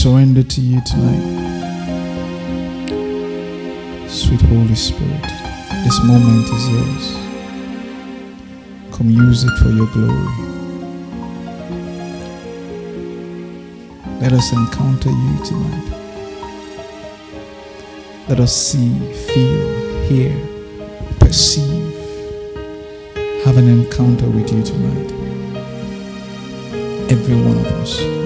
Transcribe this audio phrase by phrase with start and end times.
[0.00, 1.26] Surrender to you tonight.
[4.08, 5.26] Sweet Holy Spirit,
[5.84, 7.16] this moment is yours.
[8.96, 10.32] Come use it for your glory.
[14.22, 15.92] Let us encounter you tonight.
[18.26, 20.34] Let us see, feel, hear,
[21.18, 21.94] perceive,
[23.44, 25.12] have an encounter with you tonight
[27.10, 28.19] every one of us.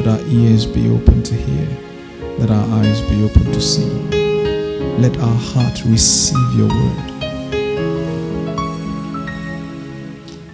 [0.00, 1.68] Let our ears be open to hear.
[2.38, 3.84] Let our eyes be open to see.
[4.96, 7.10] Let our heart receive your word.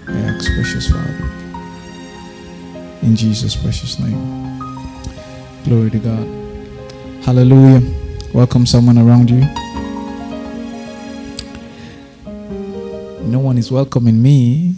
[0.08, 1.30] I ask, precious Father,
[3.02, 4.18] in Jesus' precious name.
[5.62, 6.26] Glory to God.
[7.24, 7.82] Hallelujah.
[8.34, 9.42] Welcome someone around you.
[13.22, 14.74] No one is welcoming me.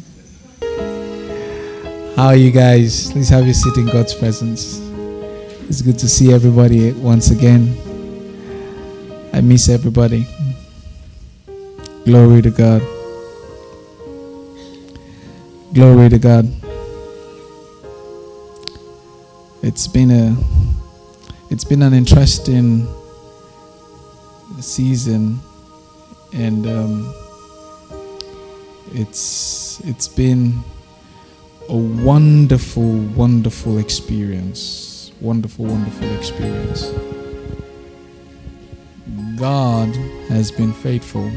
[2.18, 3.12] How are you guys?
[3.12, 4.80] Please have your seat in God's presence.
[5.70, 7.78] It's good to see everybody once again.
[9.32, 10.26] I miss everybody.
[12.04, 12.82] Glory to God.
[15.72, 16.50] Glory to God.
[19.62, 20.36] It's been a
[21.52, 22.88] it's been an interesting
[24.58, 25.38] season
[26.34, 27.14] and um,
[28.92, 30.64] it's it's been
[31.68, 35.12] a wonderful, wonderful experience.
[35.20, 36.90] Wonderful, wonderful experience.
[39.38, 39.88] God
[40.28, 41.30] has been faithful.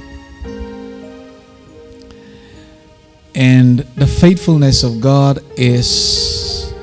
[3.35, 6.73] And the faithfulness of God is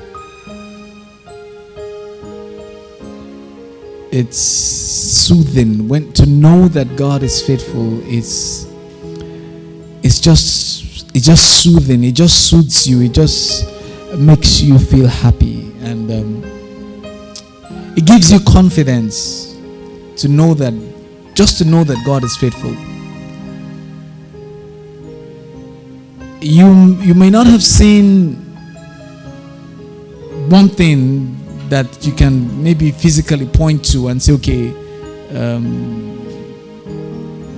[4.11, 8.67] it's soothing when to know that God is faithful is
[10.01, 10.88] it's just
[11.19, 13.67] it's just soothing it just soothes you it just
[14.17, 16.41] makes you feel happy and um,
[17.97, 19.53] it gives you confidence
[20.15, 20.73] to know that
[21.35, 22.71] just to know that god is faithful.
[26.41, 28.35] You you may not have seen
[30.49, 31.35] one thing
[31.67, 34.69] that you can maybe physically point to and say okay
[35.37, 36.15] um,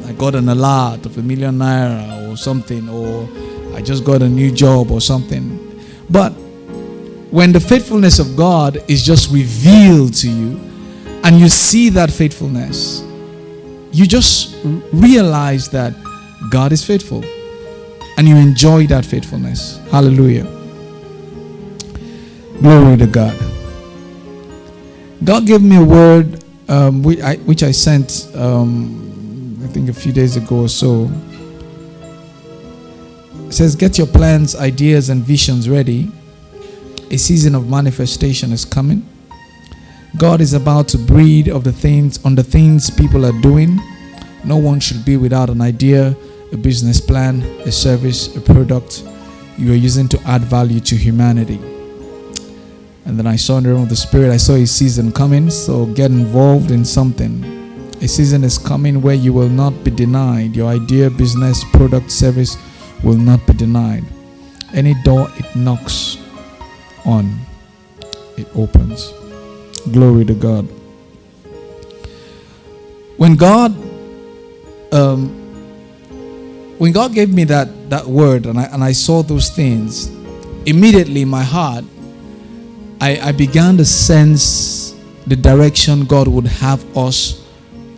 [0.08, 3.30] i got an alert of a million naira or something or
[3.82, 5.58] I just got a new job or something.
[6.08, 6.30] But
[7.32, 10.60] when the faithfulness of God is just revealed to you
[11.24, 13.02] and you see that faithfulness,
[13.92, 14.56] you just
[14.94, 15.96] realize that
[16.52, 17.24] God is faithful
[18.20, 19.80] and you enjoy that faithfulness.
[19.90, 20.44] Hallelujah.
[22.62, 23.36] Glory to God.
[25.24, 29.94] God gave me a word um, which, I, which I sent, um, I think, a
[29.94, 31.10] few days ago or so.
[33.52, 36.10] It says, Get your plans, ideas, and visions ready.
[37.12, 39.06] A season of manifestation is coming.
[40.16, 43.78] God is about to breed of the things on the things people are doing.
[44.46, 46.16] No one should be without an idea,
[46.54, 49.04] a business plan, a service, a product
[49.58, 51.60] you are using to add value to humanity.
[53.04, 55.50] And then I saw in the realm of the spirit, I saw a season coming.
[55.50, 57.44] So get involved in something.
[58.02, 60.56] A season is coming where you will not be denied.
[60.56, 62.56] Your idea, business, product, service
[63.04, 64.04] will not be denied.
[64.74, 66.18] Any door it knocks
[67.06, 67.40] on,
[68.38, 69.12] it opens.
[69.92, 70.68] Glory to God.
[73.18, 73.72] When God,
[74.94, 75.30] um,
[76.78, 80.08] when God gave me that that word, and I and I saw those things,
[80.66, 81.86] immediately my heart,
[83.00, 84.96] I, I began to sense
[85.28, 87.46] the direction God would have us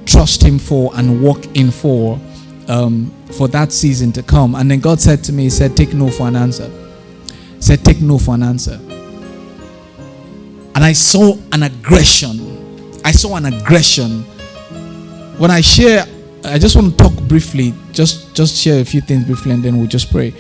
[0.06, 2.20] trust Him for and walk in for
[2.68, 4.56] um, for that season to come.
[4.56, 6.70] And then God said to me, He said, Take no for an answer.
[7.56, 8.80] He said, Take no for an answer.
[10.76, 12.92] And I saw an aggression.
[13.06, 14.24] I saw an aggression.
[15.38, 16.06] When I share,
[16.46, 19.78] I just want to talk briefly, just, just share a few things briefly, and then
[19.78, 20.34] we'll just pray.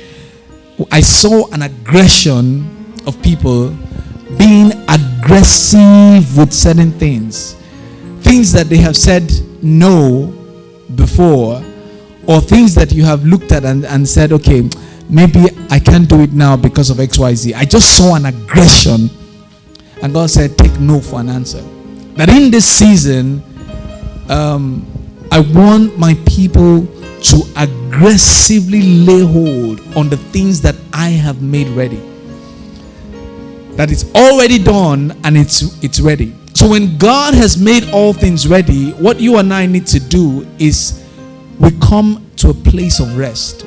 [0.91, 3.75] I saw an aggression of people
[4.37, 7.53] being aggressive with certain things.
[8.21, 9.31] Things that they have said
[9.61, 10.33] no
[10.95, 11.63] before
[12.27, 14.69] or things that you have looked at and, and said, okay,
[15.09, 17.53] maybe I can't do it now because of XYZ.
[17.55, 19.09] I just saw an aggression,
[20.01, 21.61] and God said, take no for an answer.
[22.15, 23.43] That in this season,
[24.29, 24.85] um,
[25.31, 31.67] I want my people to aggressively lay hold on the things that I have made
[31.69, 32.01] ready.
[33.75, 36.35] That it's already done and it's it's ready.
[36.53, 40.45] So when God has made all things ready, what you and I need to do
[40.59, 41.02] is
[41.59, 43.65] we come to a place of rest.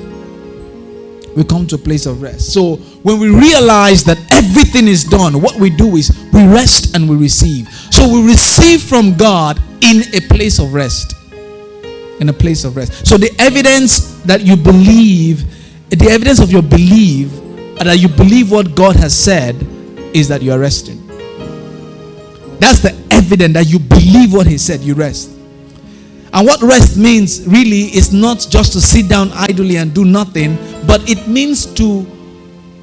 [1.35, 2.51] We come to a place of rest.
[2.51, 7.07] So when we realize that everything is done, what we do is we rest and
[7.07, 7.69] we receive.
[7.91, 11.13] So we receive from God in a place of rest.
[12.19, 13.05] In a place of rest.
[13.05, 15.45] So the evidence that you believe,
[15.89, 17.29] the evidence of your belief,
[17.77, 19.55] that you believe what God has said,
[20.15, 21.05] is that you are resting.
[22.59, 25.36] That's the evidence that you believe what He said, you rest.
[26.37, 30.55] And what rest means really is not just to sit down idly and do nothing,
[30.85, 32.05] but it means to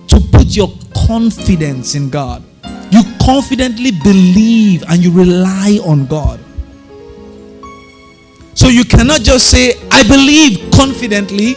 [0.08, 0.72] to put your
[1.06, 2.42] confidence in God.
[2.90, 6.40] You confidently believe and you rely on God.
[8.54, 11.54] So you cannot just say, I believe confidently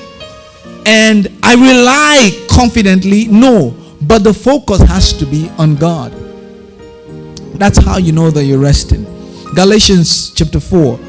[0.85, 3.25] and I rely confidently.
[3.25, 6.11] No, but the focus has to be on God.
[7.57, 9.03] That's how you know that you're resting.
[9.55, 10.99] Galatians chapter 4,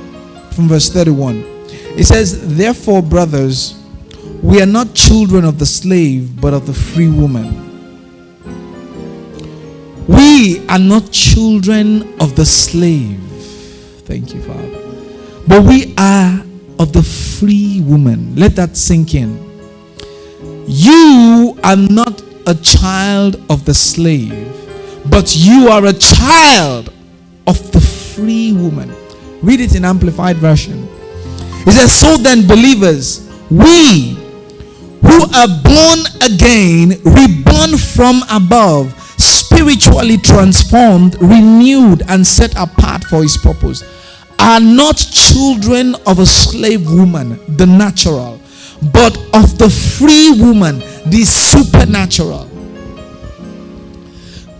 [0.58, 1.44] from verse 31.
[1.96, 3.81] It says, Therefore, brothers,
[4.43, 7.64] we are not children of the slave, but of the free woman.
[10.08, 13.20] We are not children of the slave.
[14.02, 15.44] Thank you, Father.
[15.46, 16.43] But we are
[16.81, 18.34] of the free woman.
[18.34, 19.38] Let that sink in.
[20.66, 24.52] You are not a child of the slave,
[25.08, 26.93] but you are a child
[27.46, 28.93] of the free woman.
[29.43, 30.88] Read it in Amplified Version.
[31.67, 34.14] It says, So then, believers, we
[35.02, 43.37] who are born again, reborn from above, spiritually transformed, renewed, and set apart for his
[43.37, 43.82] purpose,
[44.38, 48.41] are not children of a slave woman, the natural,
[48.93, 49.69] but of the
[49.99, 50.79] free woman,
[51.11, 52.49] the supernatural.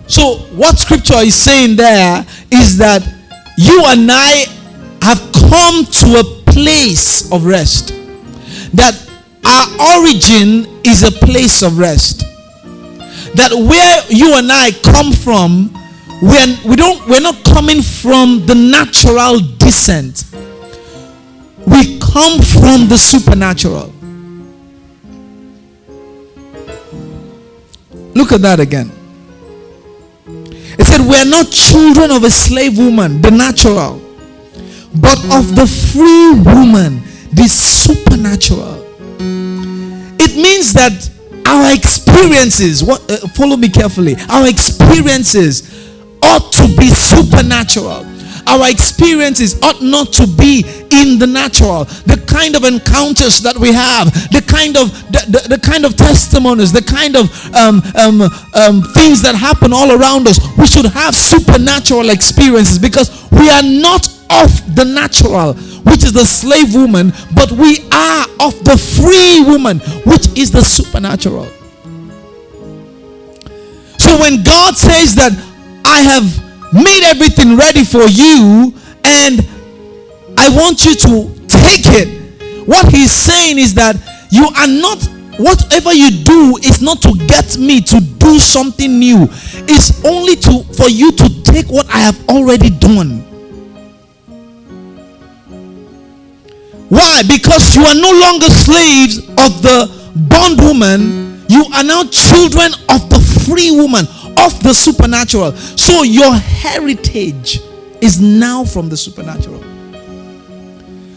[0.07, 3.03] So, what scripture is saying there is that
[3.57, 4.45] you and I
[5.09, 7.89] have come to a place of rest.
[8.73, 8.93] That
[9.43, 9.65] our
[9.97, 12.19] origin is a place of rest.
[13.35, 15.73] That where you and I come from,
[16.21, 20.25] we don't, we're not coming from the natural descent.
[21.65, 23.93] We come from the supernatural.
[28.13, 28.91] Look at that again.
[30.27, 33.99] It said, We're not children of a slave woman, the natural,
[34.95, 38.85] but of the free woman, the supernatural.
[40.19, 41.09] It means that
[41.45, 45.63] our experiences, what, uh, follow me carefully, our experiences
[46.21, 48.05] ought to be supernatural
[48.49, 51.85] our experiences ought not to be in the natural.
[51.85, 55.95] The kind of encounters that we have the kind of the, the, the kind of
[55.95, 58.21] testimonies the kind of um, um,
[58.53, 63.63] um, things that happen all around us we should have supernatural experiences because we are
[63.63, 65.53] not of the natural
[65.89, 70.61] which is the slave woman but we are of the free woman which is the
[70.61, 71.45] supernatural.
[73.97, 75.33] So when god says that
[75.85, 78.73] i have made everything ready for you
[79.03, 79.41] and
[80.37, 82.67] I want you to take it.
[82.67, 83.95] What he's saying is that
[84.29, 85.01] you are not
[85.39, 89.27] whatever you do is not to get me to do something new.
[89.67, 93.25] It's only to for you to take what I have already done.
[96.89, 97.21] Why?
[97.27, 99.89] Because you are no longer slaves of the
[100.29, 101.45] bondwoman.
[101.49, 104.05] You are now children of the free woman
[104.37, 105.53] of the supernatural.
[105.53, 107.59] So your heritage
[108.01, 109.61] is now from the supernatural.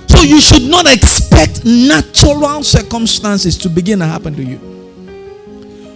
[0.08, 4.72] So you should not expect natural circumstances to begin to happen to you.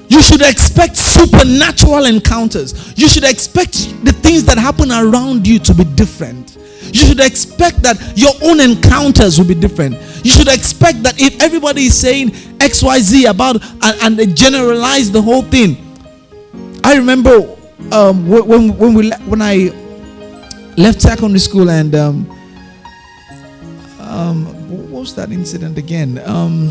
[0.08, 2.94] You should expect supernatural encounters.
[2.96, 3.72] You should expect
[4.04, 6.56] the things that happen around you to be different.
[6.86, 9.96] You should expect that your own encounters will be different.
[10.24, 15.20] You should expect that if everybody is saying XYZ about and, and they generalize the
[15.20, 15.76] whole thing,
[16.86, 17.42] I remember
[17.90, 19.74] um, when when we when I
[20.78, 22.30] left secondary school and um,
[23.98, 26.22] um, what was that incident again?
[26.24, 26.70] Um,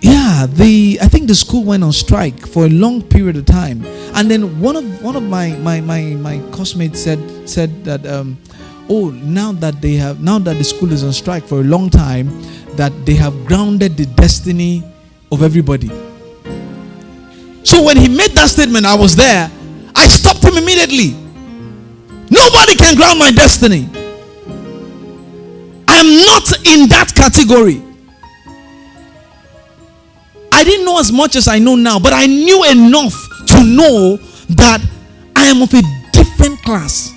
[0.00, 3.84] yeah, the I think the school went on strike for a long period of time,
[4.14, 7.18] and then one of one of my my my my classmates said
[7.50, 8.38] said that um,
[8.88, 11.90] oh, now that they have, now that the school is on strike for a long
[11.90, 12.30] time,
[12.76, 14.84] that they have grounded the destiny
[15.32, 16.05] of everybody.
[17.66, 19.50] So when he made that statement, I was there.
[19.96, 21.10] I stopped him immediately.
[22.30, 23.88] Nobody can ground my destiny.
[25.88, 27.82] I'm not in that category.
[30.52, 33.14] I didn't know as much as I know now, but I knew enough
[33.48, 34.16] to know
[34.50, 34.80] that
[35.34, 35.82] I am of a
[36.12, 37.12] different class,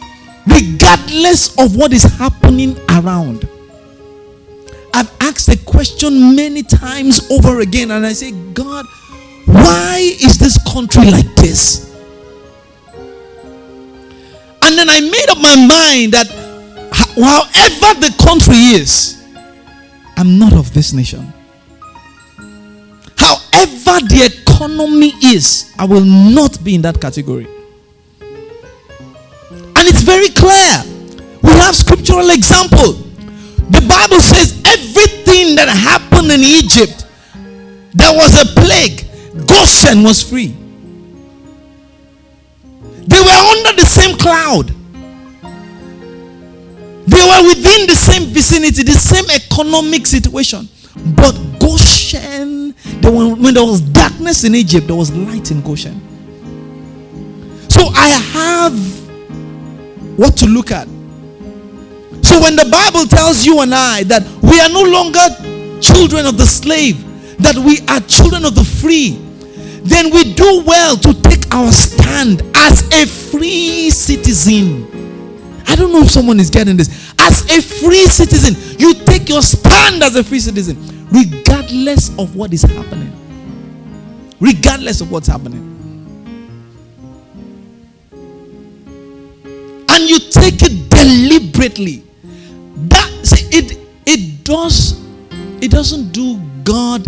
[0.48, 3.48] regardless of what is happening around.
[4.96, 8.86] I've asked the question many times over again, and I say, God,
[9.54, 11.90] why is this country like this?
[14.62, 16.28] And then I made up my mind that
[16.92, 19.26] however the country is,
[20.16, 21.34] I'm not of this nation.
[23.18, 27.48] However the economy is, I will not be in that category.
[28.22, 30.84] And it's very clear.
[31.42, 32.94] We have scriptural example.
[33.70, 37.06] The Bible says everything that happened in Egypt,
[37.94, 39.09] there was a plague.
[39.48, 40.56] Goshen was free.
[43.08, 44.74] They were under the same cloud.
[47.08, 50.70] They were within the same vicinity, the same economic situation.
[51.16, 56.00] But Goshen, when there was darkness in Egypt, there was light in Goshen.
[57.70, 58.78] So I have
[60.18, 60.88] what to look at.
[62.22, 66.38] So when the Bible tells you and I that we are no longer children of
[66.38, 66.98] the slave,
[67.42, 69.18] that we are children of the free,
[69.84, 74.86] then we do well to take our stand as a free citizen.
[75.68, 77.14] I don't know if someone is getting this.
[77.20, 82.54] As a free citizen, you take your stand as a free citizen, regardless of what
[82.54, 83.14] is happening.
[84.40, 85.66] Regardless of what's happening.
[89.90, 92.04] And you take it deliberately.
[92.88, 95.00] That see, it it does
[95.62, 97.06] it doesn't do God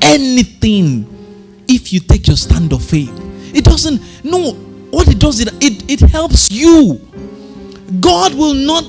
[0.00, 1.06] anything
[1.74, 3.12] if you take your stand of faith.
[3.54, 4.52] It doesn't, no,
[4.90, 7.00] what it does, it, it, it helps you.
[8.00, 8.84] God will not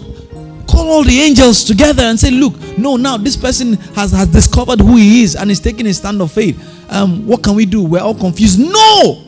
[0.68, 4.80] call all the angels together and say, Look, no, now this person has, has discovered
[4.80, 6.58] who he is and is taking a stand of faith.
[6.92, 7.84] Um, what can we do?
[7.84, 8.60] We're all confused.
[8.60, 9.24] No!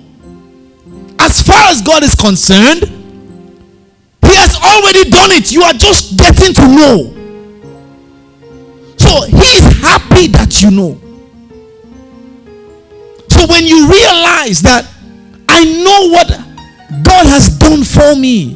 [1.19, 5.51] As far as God is concerned, He has already done it.
[5.51, 7.11] You are just getting to know.
[8.97, 11.01] So He is happy that you know.
[13.45, 14.89] So when you realize that
[15.47, 16.29] I know what
[17.03, 18.55] God has done for me,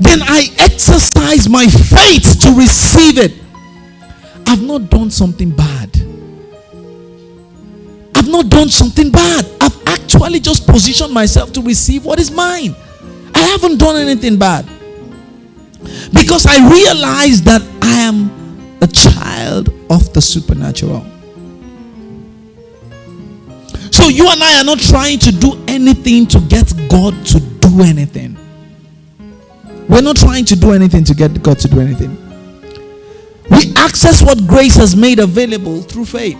[0.00, 3.34] then I exercise my faith to receive it.
[4.48, 5.96] I've not done something bad.
[8.16, 9.46] I've not done something bad.
[9.60, 12.74] I've actually just positioned myself to receive what is mine.
[13.32, 14.66] I haven't done anything bad.
[16.12, 21.06] Because I realize that I am a child of the supernatural.
[23.90, 27.82] So you and I are not trying to do anything to get God to do
[27.82, 28.36] anything.
[29.88, 32.16] We're not trying to do anything to get God to do anything.
[33.50, 36.38] We access what grace has made available through faith.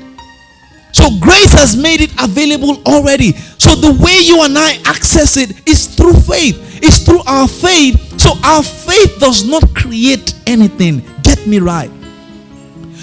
[0.93, 3.33] So grace has made it available already.
[3.59, 6.81] So the way you and I access it is through faith.
[6.83, 8.21] It's through our faith.
[8.21, 11.03] So our faith does not create anything.
[11.23, 11.91] Get me right.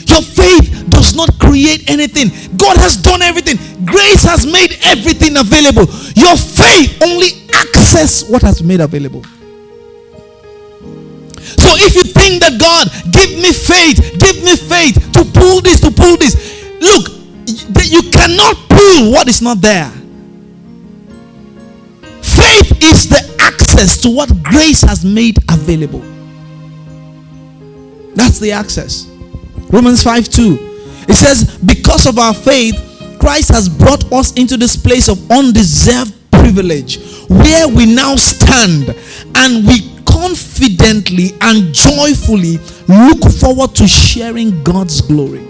[0.07, 0.76] Your faith
[1.07, 2.27] does not create anything.
[2.57, 3.55] God has done everything.
[3.85, 5.87] Grace has made everything available.
[6.15, 9.23] Your faith only access what has made available.
[11.39, 15.79] So if you think that God, give me faith, give me faith to pull this,
[15.79, 16.35] to pull this,
[16.81, 17.07] look,
[17.87, 19.89] you cannot pull what is not there.
[22.21, 26.03] Faith is the access to what grace has made available.
[28.13, 29.07] That's the access.
[29.69, 30.66] Romans 5 2.
[31.07, 32.83] It says, Because of our faith,
[33.19, 36.99] Christ has brought us into this place of undeserved privilege
[37.29, 38.95] where we now stand
[39.35, 45.45] and we confidently and joyfully look forward to sharing God's glory.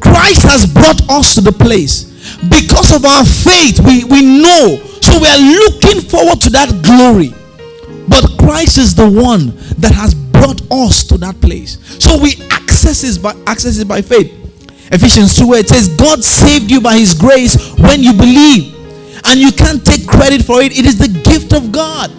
[0.00, 2.10] Christ has brought us to the place
[2.48, 4.78] because of our faith, we, we know.
[5.02, 7.34] So we are looking forward to that glory.
[8.08, 11.78] But Christ is the one that has brought us to that place.
[12.02, 14.32] So we access it by access it by faith.
[14.90, 18.74] Ephesians 2 where it says, God saved you by his grace when you believe.
[19.26, 20.72] And you can't take credit for it.
[20.72, 22.10] It is the gift of God.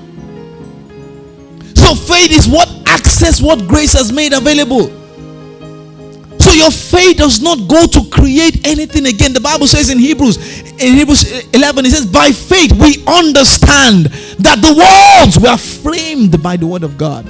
[1.75, 4.99] So faith is what access what grace has made available.
[6.39, 9.33] So your faith does not go to create anything again.
[9.33, 14.05] The Bible says in Hebrews, in Hebrews 11, it says, By faith we understand
[14.39, 17.25] that the worlds were framed by the word of God.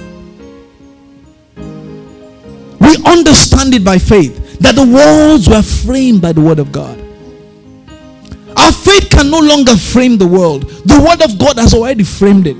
[2.82, 6.98] We understand it by faith that the worlds were framed by the word of God.
[8.56, 12.46] Our faith can no longer frame the world, the word of God has already framed
[12.46, 12.56] it.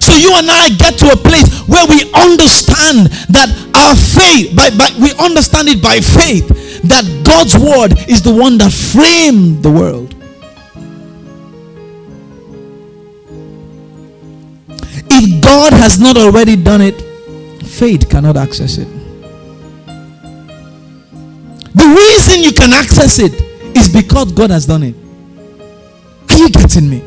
[0.00, 4.70] So you and I get to a place where we understand that our faith, by,
[4.70, 6.48] by, we understand it by faith,
[6.84, 10.14] that God's word is the one that framed the world.
[15.10, 17.07] If God has not already done it,
[17.78, 18.88] faith cannot access it.
[21.78, 23.32] The reason you can access it
[23.76, 24.96] is because God has done it.
[26.28, 26.98] Are you getting me?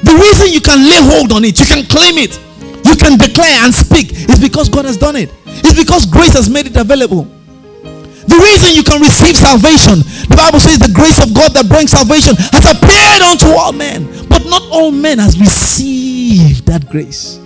[0.00, 2.40] The reason you can lay hold on it, you can claim it,
[2.88, 5.30] you can declare and speak is because God has done it.
[5.44, 7.24] It's because grace has made it available.
[8.24, 10.00] The reason you can receive salvation,
[10.32, 14.08] the Bible says the grace of God that brings salvation has appeared unto all men,
[14.32, 17.43] but not all men has received that grace.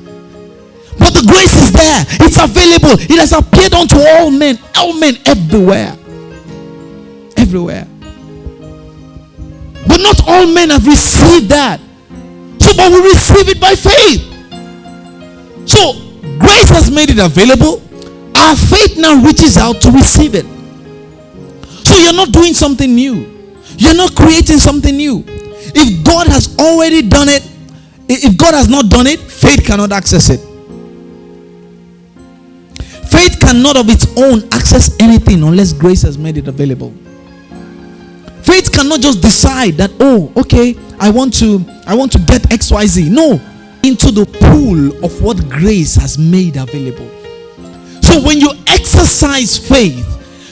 [0.99, 5.17] But the grace is there, it's available, it has appeared unto all men, all men
[5.27, 5.97] everywhere.
[7.37, 7.87] Everywhere.
[9.87, 11.81] But not all men have received that.
[12.59, 14.21] So, but we receive it by faith.
[15.69, 15.95] So,
[16.39, 17.81] grace has made it available.
[18.37, 20.45] Our faith now reaches out to receive it.
[21.87, 25.25] So, you're not doing something new, you're not creating something new.
[25.27, 27.49] If God has already done it,
[28.09, 30.48] if God has not done it, faith cannot access it.
[33.49, 36.93] Cannot of its own access anything unless grace has made it available.
[38.43, 43.09] Faith cannot just decide that, oh, okay, I want to I want to get XYZ.
[43.11, 43.41] No,
[43.83, 47.09] into the pool of what grace has made available.
[48.03, 50.05] So when you exercise faith,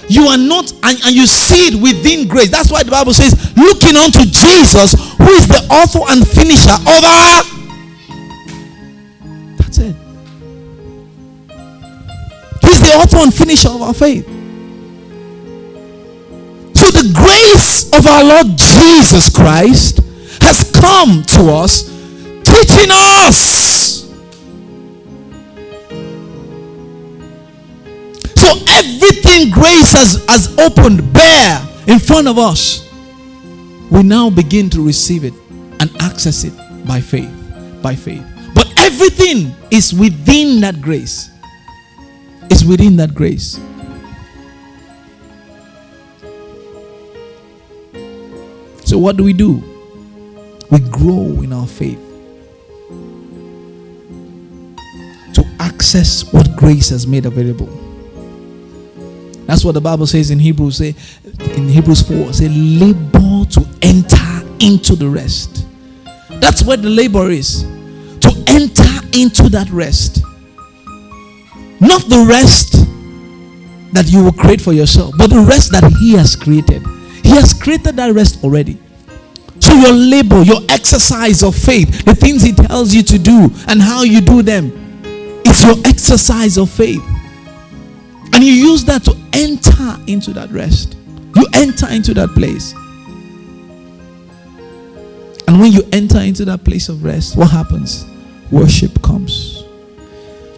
[0.09, 2.51] you are not and, and, you see it within grace.
[2.51, 7.05] That's why the Bible says, looking unto Jesus, who is the author and finisher of
[7.05, 7.43] our
[9.59, 10.06] that's it.
[12.87, 14.25] The author and finisher of our faith.
[16.77, 19.99] So the grace of our Lord Jesus Christ
[20.41, 21.83] has come to us,
[22.45, 24.07] teaching us.
[28.37, 32.89] So everything grace has, has opened bare in front of us,
[33.91, 35.35] we now begin to receive it
[35.81, 36.53] and access it
[36.87, 37.33] by faith.
[37.83, 38.25] By faith.
[38.55, 41.31] But everything is within that grace.
[42.51, 43.59] Is within that grace.
[48.85, 49.63] So, what do we do?
[50.71, 51.99] We grow in our faith
[55.35, 57.67] to access what grace has made available.
[59.47, 60.79] That's what the Bible says in Hebrews.
[60.79, 60.95] Say
[61.57, 65.67] in Hebrews 4, say labor to enter into the rest.
[66.41, 67.63] That's where the labor is.
[68.21, 70.26] To enter into that rest.
[71.81, 72.73] Not the rest
[73.93, 76.83] that you will create for yourself, but the rest that He has created.
[77.23, 78.79] He has created that rest already.
[79.61, 83.81] So your labor, your exercise of faith, the things He tells you to do and
[83.81, 84.73] how you do them,
[85.47, 87.03] is your exercise of faith.
[88.33, 90.97] And you use that to enter into that rest.
[91.35, 92.73] You enter into that place.
[95.49, 98.05] And when you enter into that place of rest, what happens?
[98.51, 99.56] Worship comes.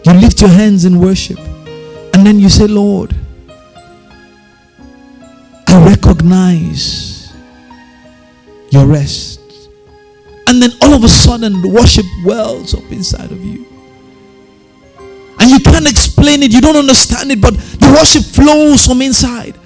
[0.09, 1.39] You lift your hands in worship.
[2.15, 3.15] And then you say, Lord,
[5.67, 7.31] I recognize
[8.71, 9.39] your rest.
[10.47, 13.67] And then all of a sudden, the worship wells up inside of you.
[15.41, 19.57] And you can't explain it, you don't understand it, but the worship flows from inside.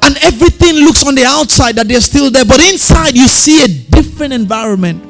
[0.00, 3.68] And everything looks on the outside that they're still there, but inside you see a
[3.68, 5.04] different environment.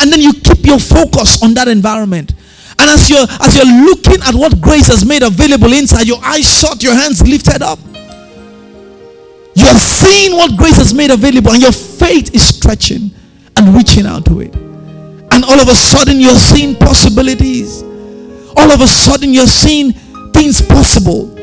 [0.00, 2.32] And then you keep your focus on that environment.
[2.80, 6.46] And as you're as you're looking at what grace has made available inside, your eyes
[6.46, 7.78] shut, your hands lifted up.
[9.54, 13.10] You're seeing what grace has made available, and your faith is stretching
[13.56, 14.54] and reaching out to it.
[14.54, 17.82] And all of a sudden, you're seeing possibilities.
[18.56, 19.92] All of a sudden, you're seeing
[20.32, 21.34] things possible.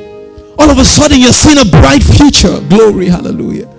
[0.57, 2.61] All of a sudden, you're seeing a bright future.
[2.69, 3.69] Glory, hallelujah.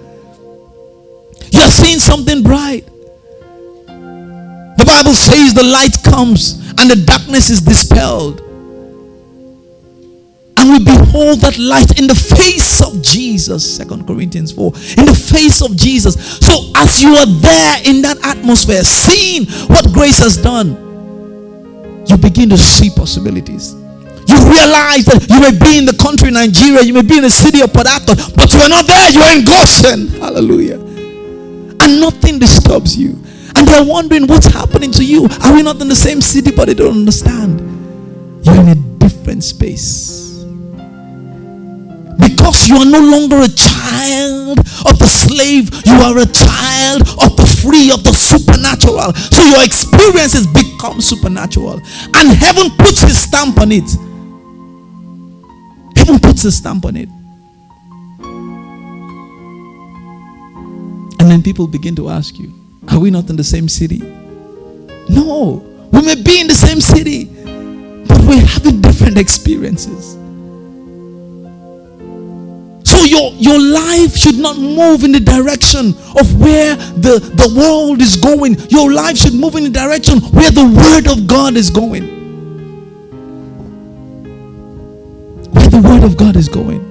[1.51, 2.85] You're seeing something bright.
[3.87, 8.41] The Bible says the light comes and the darkness is dispelled
[10.59, 13.77] and we behold that light in the face of Jesus.
[13.77, 14.73] Second Corinthians 4.
[14.99, 16.15] In the face of Jesus.
[16.39, 20.75] So as you are there in that atmosphere, seeing what grace has done,
[22.07, 23.75] you begin to see possibilities.
[24.27, 27.31] You realize that you may be in the country Nigeria, you may be in the
[27.31, 30.09] city of Port but you are not there, you are in Goshen.
[30.21, 30.81] Hallelujah.
[31.81, 33.13] and nothing disturbs you.
[33.57, 35.27] And they're wondering what's happening to you.
[35.43, 36.51] Are we not in the same city?
[36.51, 37.61] But they don't understand.
[38.45, 40.45] You're in a different space.
[42.19, 47.37] Because you are no longer a child of the slave, you are a child of
[47.37, 49.15] the free, of the supernatural.
[49.15, 51.81] So your experiences become supernatural.
[52.15, 53.91] And heaven puts his stamp on it.
[55.97, 57.09] Heaven puts a stamp on it.
[61.19, 62.53] And then people begin to ask you,
[62.89, 63.99] Are we not in the same city?
[65.09, 67.25] No, we may be in the same city,
[68.07, 70.17] but we're having different experiences.
[72.85, 78.01] So your, your life should not move in the direction of where the, the world
[78.01, 78.57] is going.
[78.71, 82.05] Your life should move in the direction where the word of God is going.
[85.53, 86.83] Where the word of God is going.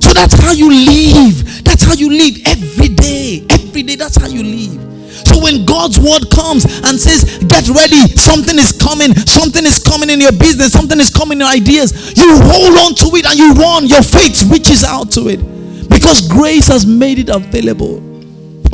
[0.00, 1.64] So that's how you live.
[1.64, 3.46] That's how you live every day.
[3.50, 4.93] Every day, that's how you live.
[5.22, 10.10] So when God's word comes and says, Get ready, something is coming, something is coming
[10.10, 13.38] in your business, something is coming in your ideas, you hold on to it and
[13.38, 13.86] you run.
[13.86, 15.40] Your faith reaches out to it
[15.88, 17.98] because grace has made it available.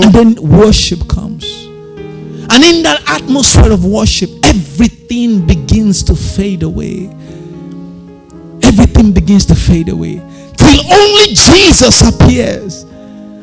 [0.01, 1.45] And then worship comes.
[2.53, 7.07] And in that atmosphere of worship, everything begins to fade away.
[8.63, 10.17] Everything begins to fade away
[10.57, 12.85] till only Jesus appears.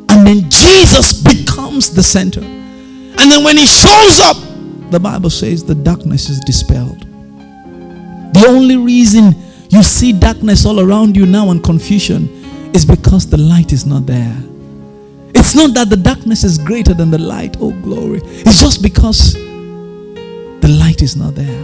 [0.10, 2.57] And then Jesus becomes the center.
[3.20, 4.38] And then when he shows up,
[4.92, 7.02] the Bible says the darkness is dispelled.
[8.34, 9.36] The only reason
[9.70, 12.30] you see darkness all around you now and confusion
[12.74, 14.38] is because the light is not there.
[15.36, 17.58] It's not that the darkness is greater than the light.
[17.60, 18.22] Oh, glory.
[18.24, 21.64] It's just because the light is not there.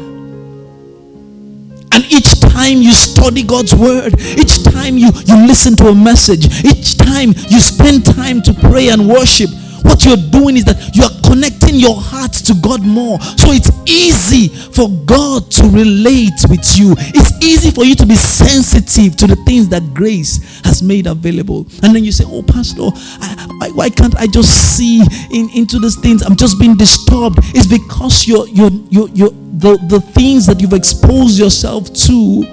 [1.94, 6.46] And each time you study God's word, each time you, you listen to a message,
[6.66, 9.50] each time you spend time to pray and worship,
[9.84, 13.19] what you're doing is that you are connecting your heart to God more.
[13.22, 16.96] So it's easy for God to relate with you.
[17.13, 21.67] It's easy for you to be sensitive to the things that grace has made available.
[21.84, 22.89] And then you say, Oh, Pastor,
[23.22, 26.22] I, why can't I just see in, into these things?
[26.22, 27.39] I'm just being disturbed.
[27.56, 32.43] It's because you're, you're, you're, you're the, the things that you've exposed yourself to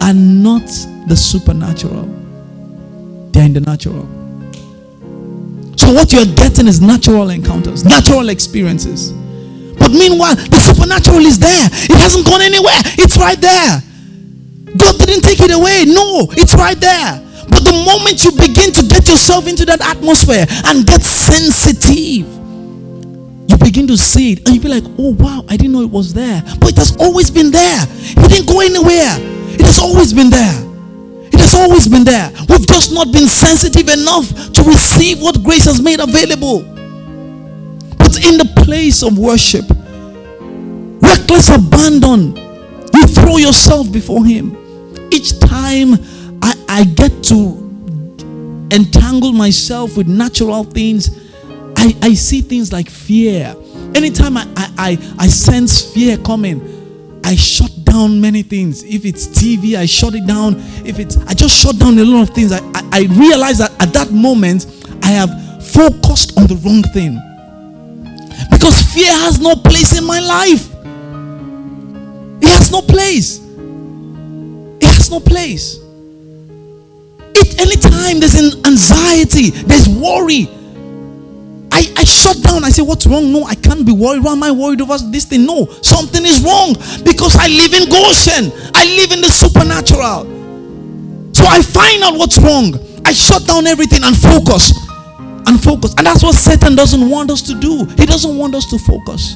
[0.00, 0.66] are not
[1.08, 2.04] the supernatural,
[3.32, 4.23] they're in the natural.
[5.84, 9.12] So, what you're getting is natural encounters, natural experiences.
[9.76, 13.82] But meanwhile, the supernatural is there, it hasn't gone anywhere, it's right there.
[14.78, 17.20] God didn't take it away, no, it's right there.
[17.52, 22.32] But the moment you begin to get yourself into that atmosphere and get sensitive,
[23.44, 25.90] you begin to see it and you be like, oh wow, I didn't know it
[25.90, 26.42] was there.
[26.60, 27.84] But it has always been there.
[28.16, 29.20] It didn't go anywhere.
[29.52, 30.63] It has always been there.
[31.34, 32.30] It has always been there.
[32.48, 36.60] We've just not been sensitive enough to receive what grace has made available.
[37.98, 39.64] But in the place of worship,
[41.02, 42.36] reckless abandon,
[42.94, 44.56] you throw yourself before Him.
[45.10, 45.94] Each time
[46.40, 47.58] I, I get to
[48.70, 51.10] entangle myself with natural things,
[51.76, 53.56] I, I see things like fear.
[53.96, 58.82] Anytime I, I, I, I sense fear coming, I shut down many things.
[58.82, 60.56] If it's TV, I shut it down.
[60.84, 62.50] If it's, I just shut down a lot of things.
[62.50, 64.66] I, I, I realize that at that moment,
[65.02, 65.30] I have
[65.64, 67.14] focused on the wrong thing.
[68.50, 70.68] Because fear has no place in my life.
[72.42, 73.38] It has no place.
[73.38, 75.78] It has no place.
[77.36, 80.48] It anytime there's an anxiety, there's worry,
[81.74, 82.62] I, I shut down.
[82.62, 83.32] I say, What's wrong?
[83.32, 84.22] No, I can't be worried.
[84.22, 85.44] Why am I worried over this thing?
[85.44, 88.52] No, something is wrong because I live in Goshen.
[88.74, 90.30] I live in the supernatural.
[91.34, 92.78] So I find out what's wrong.
[93.04, 94.70] I shut down everything and focus.
[95.46, 95.94] And focus.
[95.98, 97.84] And that's what Satan doesn't want us to do.
[97.98, 99.34] He doesn't want us to focus.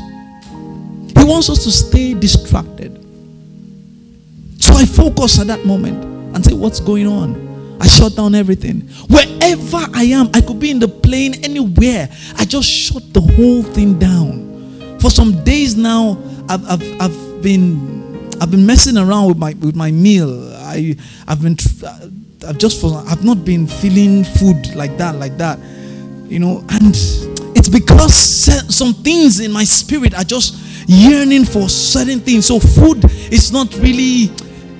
[1.18, 2.94] He wants us to stay distracted.
[4.62, 6.04] So I focus at that moment
[6.36, 7.47] and say, What's going on?
[7.80, 8.82] I shut down everything.
[9.08, 12.08] Wherever I am, I could be in the plane, anywhere.
[12.36, 14.98] I just shut the whole thing down.
[15.00, 17.98] For some days now, I've, I've, I've been
[18.40, 20.52] I've been messing around with my with my meal.
[20.54, 21.56] I I've been
[22.46, 25.58] I've just I've not been feeling food like that like that,
[26.28, 26.64] you know.
[26.70, 26.94] And
[27.56, 28.14] it's because
[28.74, 30.56] some things in my spirit are just
[30.88, 32.46] yearning for certain things.
[32.46, 34.30] So food is not really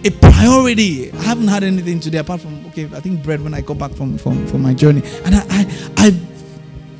[0.04, 1.12] a priority.
[1.12, 3.92] I haven't had anything today apart from okay, I think bread when I go back
[3.92, 5.02] from from, from my journey.
[5.24, 6.20] And I, I I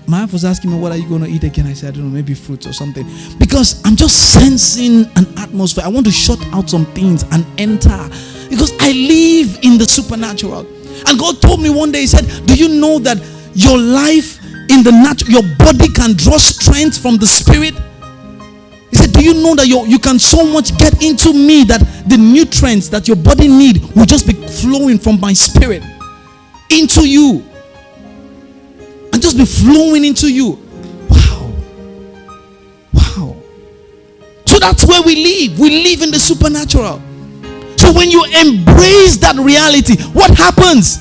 [0.06, 1.66] my wife was asking me what are you going to eat again.
[1.66, 3.06] I said I don't know, maybe fruits or something.
[3.38, 5.84] Because I'm just sensing an atmosphere.
[5.84, 7.98] I want to shut out some things and enter.
[8.48, 10.66] Because I live in the supernatural.
[11.06, 13.18] And God told me one day, He said, Do you know that
[13.54, 17.74] your life in the natural, your body can draw strength from the spirit.
[19.18, 22.88] Do you know that you you can so much get into me that the nutrients
[22.90, 25.83] that your body need will just be flowing from my spirit
[26.70, 27.44] into you
[29.12, 30.57] and just be flowing into you?
[31.11, 31.52] Wow.
[32.92, 33.37] Wow.
[34.46, 35.59] So that's where we live.
[35.59, 37.02] We live in the supernatural.
[37.76, 40.98] So when you embrace that reality, what happens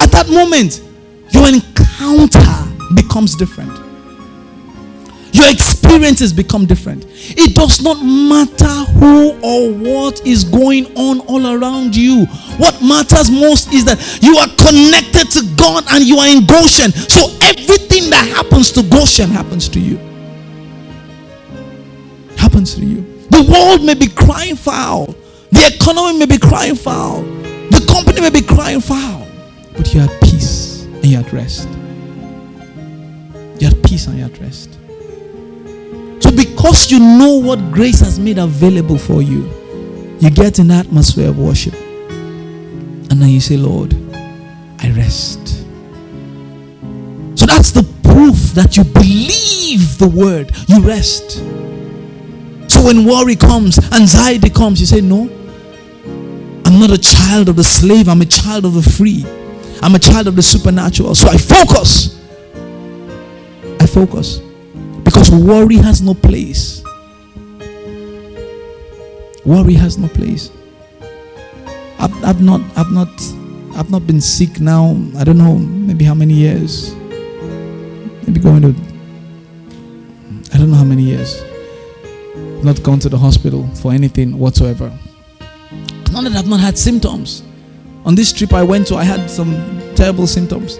[0.00, 0.80] at that moment?
[1.28, 2.40] Your encounter
[2.94, 3.72] becomes different.
[5.34, 5.46] Your
[5.94, 7.06] experiences become different.
[7.38, 12.26] It does not matter who or what is going on all around you.
[12.58, 16.90] What matters most is that you are connected to God and you are in Goshen.
[16.90, 19.96] So everything that happens to Goshen happens to you.
[22.36, 23.02] Happens to you.
[23.30, 25.14] The world may be crying foul.
[25.52, 27.22] The economy may be crying foul.
[27.22, 29.28] The company may be crying foul.
[29.76, 31.68] But you had peace and you had rest.
[33.60, 34.78] You had peace and you had rest.
[36.20, 39.48] So, because you know what grace has made available for you,
[40.20, 41.74] you get an atmosphere of worship.
[41.74, 45.46] And then you say, Lord, I rest.
[47.36, 50.52] So, that's the proof that you believe the word.
[50.66, 51.32] You rest.
[52.70, 55.28] So, when worry comes, anxiety comes, you say, No,
[56.64, 59.24] I'm not a child of the slave, I'm a child of the free.
[59.82, 61.14] I'm a child of the supernatural.
[61.14, 62.14] So, I focus
[63.84, 64.40] I focus.
[65.04, 66.82] Because worry has no place.
[69.44, 70.50] Worry has no place.
[71.98, 73.08] I've, I've not I've not
[73.76, 76.94] I've not been sick now, I don't know, maybe how many years.
[78.26, 78.74] Maybe going to
[80.54, 81.42] I don't know how many years.
[82.64, 84.90] Not gone to the hospital for anything whatsoever.
[86.12, 87.42] Not that I've not had symptoms.
[88.06, 89.52] On this trip I went to, I had some
[89.94, 90.78] terrible symptoms.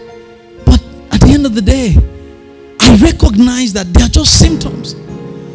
[0.64, 0.82] But
[1.12, 1.96] at the end of the day,
[2.94, 4.92] I recognize that they are just symptoms.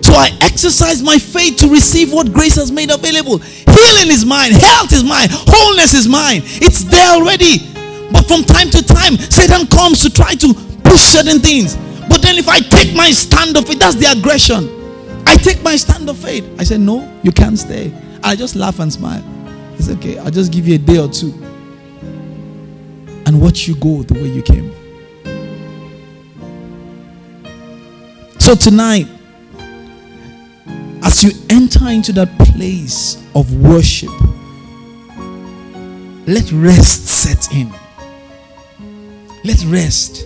[0.05, 3.37] So I exercise my faith to receive what grace has made available.
[3.37, 6.41] Healing is mine, health is mine, wholeness is mine.
[6.59, 7.59] It's there already.
[8.11, 11.77] But from time to time, Satan comes to try to push certain things.
[12.09, 14.67] But then if I take my stand of faith, that's the aggression.
[15.25, 16.43] I take my stand of faith.
[16.59, 17.93] I said, No, you can't stay.
[18.21, 19.23] I just laugh and smile.
[19.75, 20.17] It's okay.
[20.17, 21.31] I'll just give you a day or two
[23.25, 24.73] and watch you go the way you came.
[28.49, 29.07] So tonight,
[31.03, 34.09] as you enter into that place of worship,
[36.25, 37.71] let rest set in.
[39.43, 40.25] Let rest.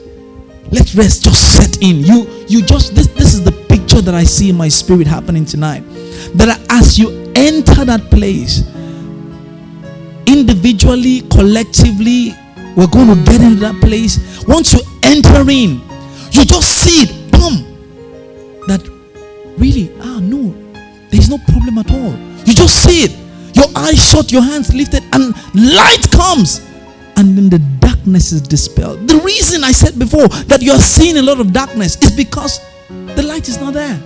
[0.71, 1.97] Let rest just set in.
[1.97, 5.43] You you just this this is the picture that I see in my spirit happening
[5.43, 5.83] tonight.
[6.35, 8.61] That as you enter that place,
[10.27, 12.31] individually, collectively,
[12.77, 14.45] we're going to get into that place.
[14.47, 15.81] Once you enter in,
[16.31, 17.31] you just see it.
[17.33, 17.72] Boom.
[18.67, 18.87] That
[19.57, 20.53] really, ah, no,
[21.11, 22.13] there's no problem at all.
[22.45, 23.11] You just see it.
[23.55, 26.59] Your eyes shut, your hands lifted, and light comes.
[27.15, 29.07] And then the darkness is dispelled.
[29.07, 33.23] The reason I said before that you're seeing a lot of darkness is because the
[33.23, 33.99] light is not there.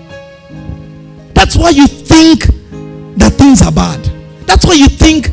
[1.33, 2.45] That's why you think
[3.17, 4.03] that things are bad.
[4.45, 5.29] That's why you think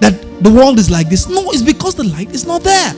[0.00, 1.28] that the world is like this.
[1.28, 2.92] No, it's because the light is not there.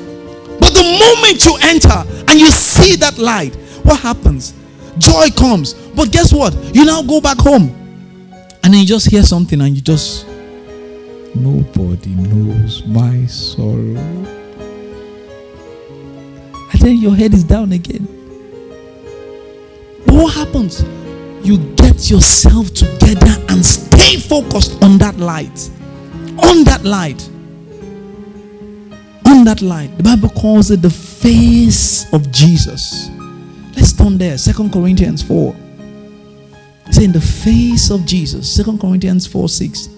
[0.61, 4.53] But the moment you enter and you see that light, what happens?
[5.01, 5.75] Joy comes.
[5.75, 6.55] But guess what?
[6.75, 7.75] You now go back home
[8.63, 10.27] and then you just hear something and you just
[11.35, 13.97] nobody knows my sorrow.
[16.73, 18.07] And then your head is down again.
[20.07, 20.83] But what happens?
[21.43, 25.71] You get yourself together and stay focused on that light.
[26.39, 27.29] On that light.
[29.27, 29.97] On that light.
[29.97, 33.11] The Bible calls it the face of Jesus.
[33.81, 34.37] Let's turn there.
[34.37, 35.57] Second Corinthians 4.
[36.91, 38.55] Say in the face of Jesus.
[38.55, 39.89] Second Corinthians 4 6.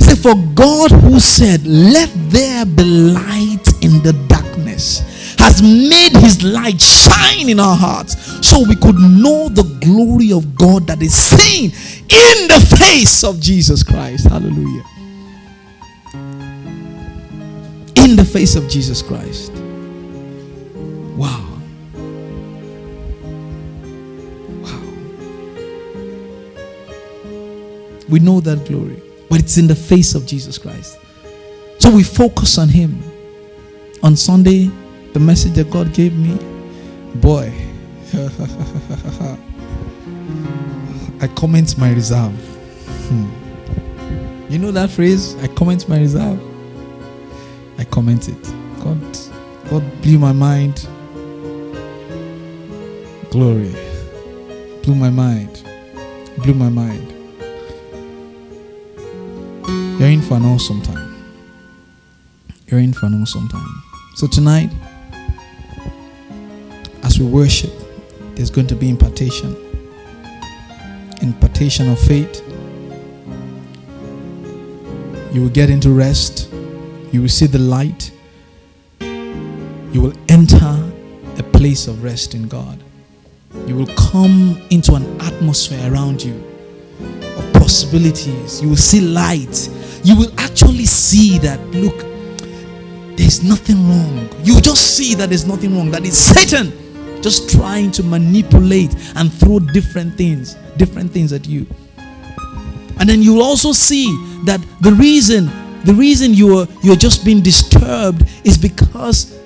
[0.00, 6.42] Say, for God who said, Let there be light in the darkness, has made his
[6.42, 11.14] light shine in our hearts so we could know the glory of God that is
[11.14, 14.26] seen in the face of Jesus Christ.
[14.26, 14.82] Hallelujah.
[17.94, 19.52] In the face of Jesus Christ.
[21.16, 21.46] Wow.
[21.46, 21.49] Wow.
[28.10, 30.98] We know that glory, but it's in the face of Jesus Christ.
[31.78, 33.02] So we focus on Him.
[34.02, 34.70] On Sunday,
[35.12, 36.36] the message that God gave me,
[37.16, 37.52] boy,
[41.20, 42.32] I comment my reserve.
[43.08, 43.28] Hmm.
[44.50, 45.36] You know that phrase?
[45.36, 46.40] I comment my reserve.
[47.78, 48.42] I comment it.
[48.82, 49.00] God,
[49.70, 50.88] God blew my mind.
[53.30, 53.74] Glory.
[54.82, 55.62] Blew my mind.
[56.38, 57.09] Blew my mind.
[60.00, 61.14] You're in for an awesome time.
[62.68, 63.82] You're in for an awesome time.
[64.14, 64.70] So tonight,
[67.02, 67.70] as we worship,
[68.34, 69.54] there's going to be impartation.
[71.20, 72.42] Impartation of faith.
[75.34, 76.50] You will get into rest.
[77.12, 78.10] You will see the light.
[79.00, 80.92] You will enter
[81.36, 82.82] a place of rest in God.
[83.66, 86.42] You will come into an atmosphere around you
[87.36, 88.62] of possibilities.
[88.62, 89.68] You will see light.
[90.02, 91.98] You will actually see that, look,
[93.16, 94.28] there's nothing wrong.
[94.44, 95.90] You just see that there's nothing wrong.
[95.90, 96.72] That is Satan
[97.22, 101.66] just trying to manipulate and throw different things, different things at you.
[102.98, 104.06] And then you'll also see
[104.44, 105.46] that the reason,
[105.84, 109.38] the reason you're you're just being disturbed is because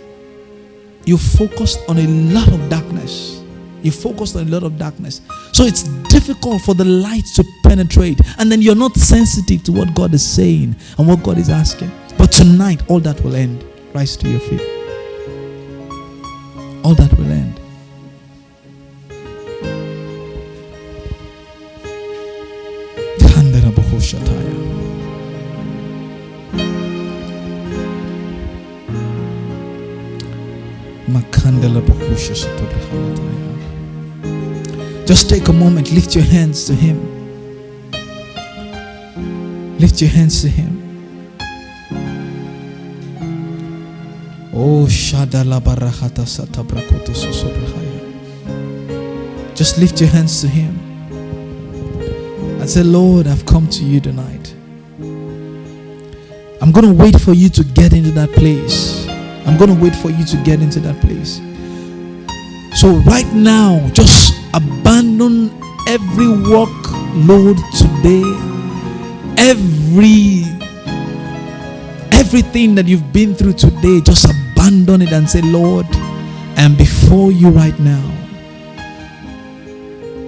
[1.04, 3.43] you focused on a lot of darkness.
[3.84, 5.20] You focused on a lot of darkness.
[5.52, 8.18] So it's difficult for the light to penetrate.
[8.38, 11.90] And then you're not sensitive to what God is saying and what God is asking.
[12.16, 13.62] But tonight, all that will end.
[13.92, 14.62] Rise to your feet.
[16.82, 17.13] All that
[35.14, 36.98] Just take a moment, lift your hands to Him.
[39.78, 41.06] Lift your hands to Him.
[44.52, 44.88] Oh.
[49.54, 50.80] Just lift your hands to Him
[52.60, 54.52] and say, Lord, I've come to you tonight.
[56.60, 59.06] I'm going to wait for you to get into that place.
[59.46, 61.40] I'm going to wait for you to get into that place.
[62.84, 65.48] So, right now, just abandon
[65.88, 68.28] every workload today,
[69.38, 70.44] every
[72.12, 75.86] everything that you've been through today, just abandon it and say, Lord,
[76.58, 78.04] I'm before you right now.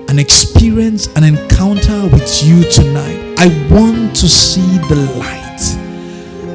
[0.08, 3.34] An experience, an encounter with you tonight.
[3.36, 5.45] I want to see the light.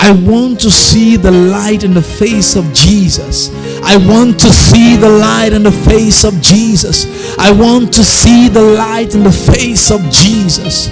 [0.03, 3.51] I want to see the light in the face of Jesus.
[3.83, 7.37] I want to see the light in the face of Jesus.
[7.37, 10.89] I want to see the light in the face of Jesus.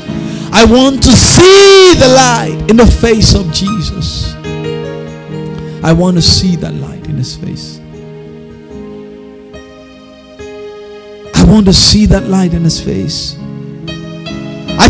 [0.53, 4.35] I want to see the light in the face of Jesus.
[5.83, 7.79] I want to see that light in his face.
[11.33, 13.38] I want to see that light in his face.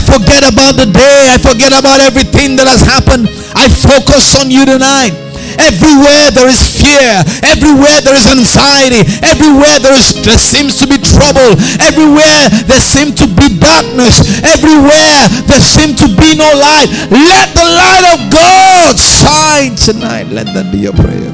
[0.10, 1.30] Forget about the day.
[1.30, 3.30] I forget about everything that has happened.
[3.54, 5.13] I focus on you tonight.
[5.62, 10.98] Everywhere there is fear, everywhere there is anxiety, everywhere there is there seems to be
[10.98, 16.89] trouble, everywhere there seems to be darkness, everywhere there seems to be no light.
[17.12, 20.34] Let the light of God shine tonight.
[20.34, 21.34] Let that be your prayer.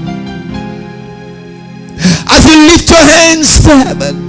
[2.27, 4.24] As you lift your hands to heaven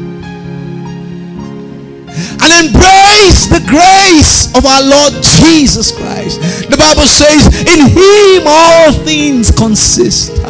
[2.16, 6.40] and embrace the grace of our Lord Jesus Christ.
[6.70, 10.32] The Bible says, In Him all things consist.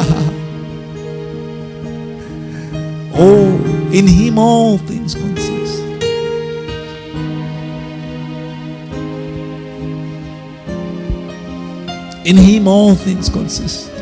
[3.13, 5.83] oh, in Him all things consist.
[12.25, 13.96] In Him all things consist.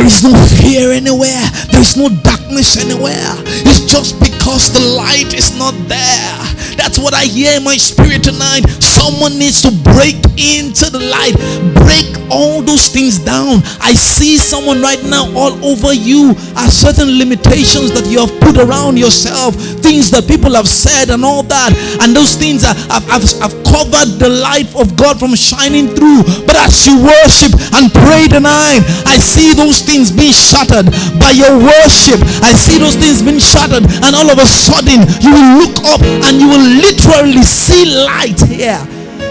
[0.00, 0.32] There is no
[0.64, 1.44] fear anywhere.
[1.68, 3.36] There is no darkness anywhere.
[3.68, 6.40] It's just because the light is not there.
[6.80, 8.64] That's what I hear in my spirit tonight.
[9.00, 11.32] Someone needs to break into the light,
[11.72, 13.64] break all those things down.
[13.80, 18.60] I see someone right now all over you are certain limitations that you have put
[18.60, 21.72] around yourself, things that people have said, and all that.
[22.04, 22.76] And those things have,
[23.08, 26.22] have, have covered the light of God from shining through.
[26.44, 31.56] But as you worship and pray tonight, I see those things being shattered by your
[31.56, 32.20] worship.
[32.44, 36.04] I see those things being shattered, and all of a sudden you will look up
[36.04, 38.89] and you will literally see light here.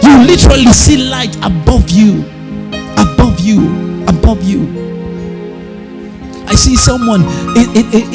[0.10, 2.26] You literally see light above you.
[2.98, 3.62] Above you.
[4.08, 4.66] Above you.
[6.48, 7.22] I see someone.
[7.54, 8.06] It, it, it,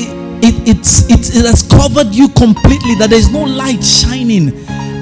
[0.42, 4.50] it, it, it, it has covered you completely, that there's no light shining.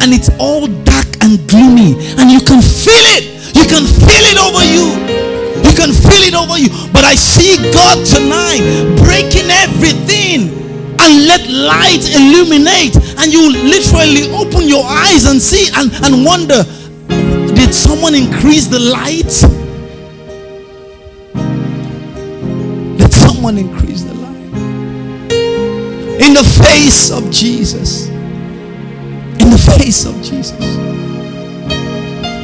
[0.05, 1.97] And it's all dark and gloomy.
[2.21, 3.25] And you can feel it.
[3.57, 4.93] You can feel it over you.
[5.65, 6.69] You can feel it over you.
[6.93, 8.61] But I see God tonight
[9.01, 10.61] breaking everything
[11.01, 16.63] and let light illuminate and you literally open your eyes and see and, and wonder
[17.55, 19.33] did someone increase the light
[22.99, 24.23] did someone increase the light
[26.23, 28.09] in the face of Jesus.
[29.43, 30.53] In the face of Jesus.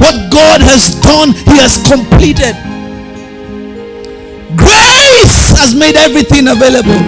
[0.00, 2.56] What God has done, He has completed.
[4.56, 6.98] Grace has made everything available,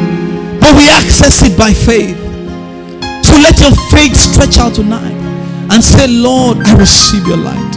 [0.60, 2.16] but we access it by faith.
[3.26, 5.19] So let your faith stretch out tonight
[5.70, 7.74] and say, Lord, I receive your light.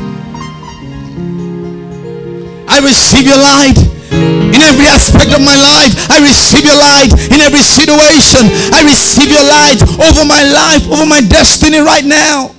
[2.68, 3.78] I receive your light
[4.12, 5.94] in every aspect of my life.
[6.10, 8.50] I receive your light in every situation.
[8.74, 12.52] I receive your light over my life, over my destiny right now.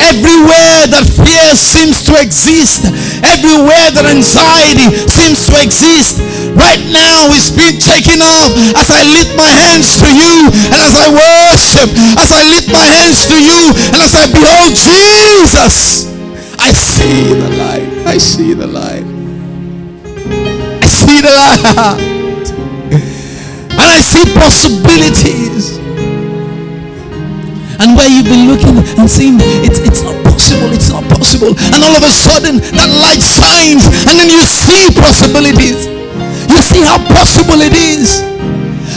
[0.00, 2.90] Everywhere that fear seems to exist,
[3.22, 6.18] everywhere that anxiety seems to exist,
[6.54, 10.94] right now is being taken off as I lift my hands to you and as
[10.94, 16.06] I worship, as I lift my hands to you and as I behold Jesus.
[16.58, 18.06] I see the light.
[18.06, 19.20] I see the light
[20.80, 22.50] I see the light.
[23.70, 25.78] And I see possibilities.
[27.80, 31.56] And where you've been looking and seeing it's, it's not possible, it's not possible.
[31.72, 35.99] And all of a sudden that light shines and then you see possibilities.
[36.50, 38.26] You see how possible it is.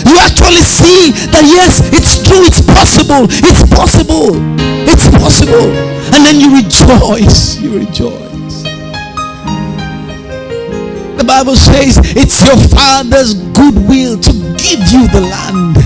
[0.10, 4.34] You actually see that yes, it's true, it's possible, it's possible,
[4.90, 5.70] it's possible.
[6.18, 8.64] And then you rejoice, you rejoice.
[11.18, 15.78] The Bible says it's your Father's goodwill to give you the land.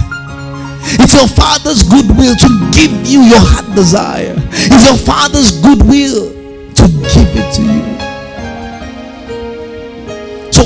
[1.03, 4.36] It's your Father's goodwill to give you your heart desire.
[4.51, 6.32] It's your Father's goodwill
[6.74, 7.87] to give it to you.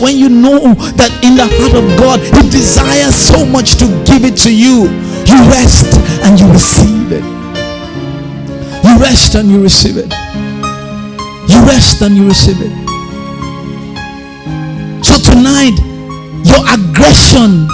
[0.02, 4.26] When you know that in the heart of God, He desires so much to give
[4.26, 4.90] it to you,
[5.30, 5.94] you rest
[6.26, 7.22] and you receive it.
[8.82, 10.10] You rest and you receive it.
[11.46, 12.74] You rest and you receive it.
[15.06, 15.78] So tonight,
[16.50, 17.70] your aggression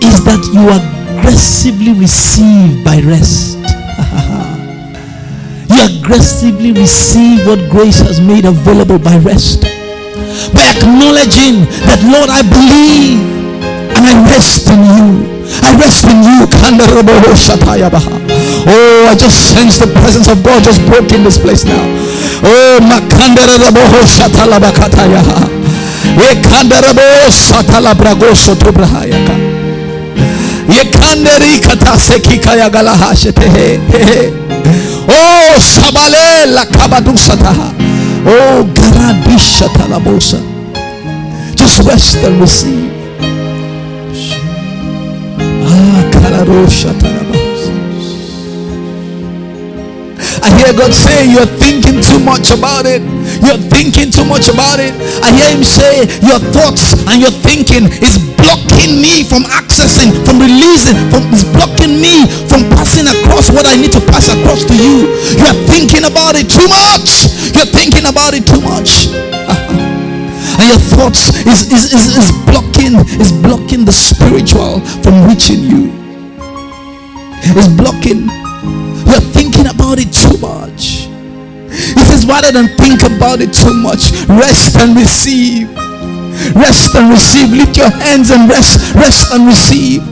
[0.00, 3.58] is that you aggressively receive by rest.
[5.68, 9.77] you aggressively receive what grace has made available by rest.
[10.54, 13.20] By acknowledging that, Lord, I believe
[13.98, 15.26] and I rest in you.
[15.62, 16.46] I rest in you.
[18.70, 21.82] Oh, I just sense the presence of God just broke in this place now.
[22.44, 22.78] Oh.
[35.10, 37.77] Oh sabale la kabadusataha.
[38.30, 40.38] Oh garadisha talabosa.
[41.54, 42.92] Just rest and receive.
[45.64, 47.72] Ah kararosha talabosa.
[50.44, 53.00] I hear God say you're thinking too much about it.
[53.40, 54.92] You're thinking too much about it.
[55.24, 60.36] I hear him say, Your thoughts and your thinking is blocking me from accessing, from
[60.36, 64.74] releasing, from is blocking me from passing across what I need to pass across to
[64.76, 65.08] you.
[65.36, 67.27] You're thinking about it too much.
[67.58, 69.10] You're thinking about it too much.
[70.62, 75.90] and your thoughts is, is, is, is blocking is blocking the spiritual from reaching you.
[77.42, 78.30] It's blocking.
[79.10, 81.10] You're thinking about it too much.
[81.66, 85.68] He says, rather than think about it too much, rest and receive.
[86.54, 87.50] Rest and receive.
[87.50, 88.94] Lift your hands and rest.
[88.94, 90.06] Rest and receive.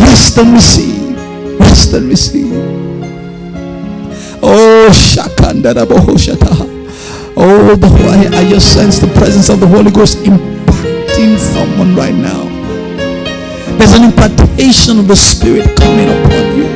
[0.00, 1.60] Rest and receive.
[1.60, 2.75] Rest and receive.
[4.46, 4.88] Oh.
[7.38, 7.88] Oh, the
[8.34, 12.44] I, just sense the presence of the Holy Ghost impacting someone right now.
[13.76, 16.66] There's an impartation of the Spirit coming upon you.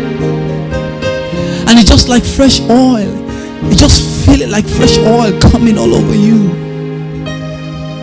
[1.68, 3.30] And it's just like fresh oil
[3.68, 6.48] you just feel it like fresh oil coming all over you.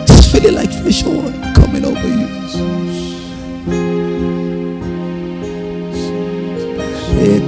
[0.05, 2.27] Just feel it like fresh oil coming over you.
[7.19, 7.41] Eh,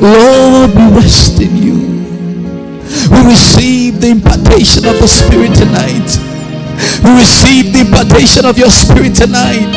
[0.00, 1.78] Lord, we rest in you.
[3.10, 6.10] We receive the impartation of the Spirit tonight.
[7.02, 9.72] We receive the impartation of your Spirit tonight.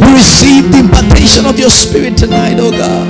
[0.00, 3.06] We receive the impartation of your Spirit tonight, oh God.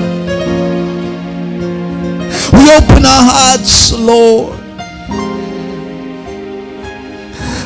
[2.52, 4.58] We open our hearts, Lord.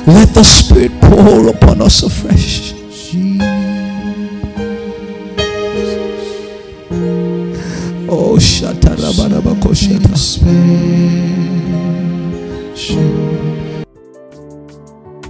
[0.06, 2.73] Let the Spirit pour upon us afresh.
[8.06, 8.36] Oh.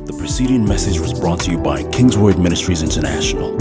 [0.06, 3.58] The preceding message was brought to you by Kingsword Ministries International.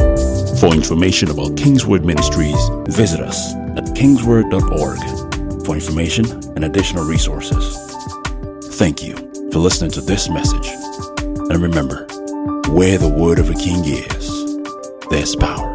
[0.57, 2.57] For information about Kingsword Ministries,
[2.88, 7.76] visit us at kingsword.org for information and additional resources.
[8.78, 9.16] Thank you
[9.51, 10.68] for listening to this message.
[11.20, 12.07] And remember,
[12.70, 14.59] where the word of a king is,
[15.09, 15.72] there's power.